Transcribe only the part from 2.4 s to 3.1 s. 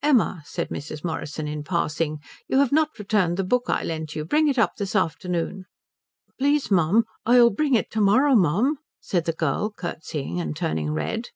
"you have not